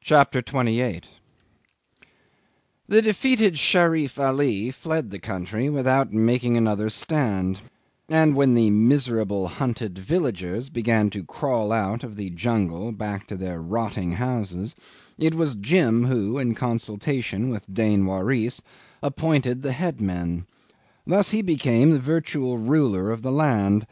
CHAPTER 0.00 0.42
28 0.42 1.04
'The 2.88 3.02
defeated 3.02 3.56
Sherif 3.56 4.18
Ali 4.18 4.72
fled 4.72 5.10
the 5.10 5.20
country 5.20 5.70
without 5.70 6.12
making 6.12 6.56
another 6.56 6.90
stand, 6.90 7.60
and 8.08 8.34
when 8.34 8.54
the 8.54 8.70
miserable 8.70 9.46
hunted 9.46 10.00
villagers 10.00 10.68
began 10.68 11.10
to 11.10 11.22
crawl 11.22 11.70
out 11.70 12.02
of 12.02 12.16
the 12.16 12.30
jungle 12.30 12.90
back 12.90 13.28
to 13.28 13.36
their 13.36 13.60
rotting 13.62 14.10
houses, 14.10 14.74
it 15.16 15.36
was 15.36 15.54
Jim 15.54 16.06
who, 16.06 16.36
in 16.36 16.56
consultation 16.56 17.50
with 17.50 17.72
Dain 17.72 18.04
Waris, 18.04 18.60
appointed 19.00 19.62
the 19.62 19.70
headmen. 19.74 20.44
Thus 21.06 21.30
he 21.30 21.40
became 21.40 21.90
the 21.90 22.00
virtual 22.00 22.58
ruler 22.58 23.12
of 23.12 23.22
the 23.22 23.30
land. 23.30 23.86